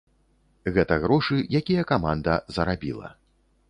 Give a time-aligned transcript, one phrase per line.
[0.77, 3.17] Гэта грошы, якія каманда зарабіла.